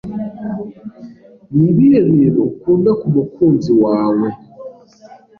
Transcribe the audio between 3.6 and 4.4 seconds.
wae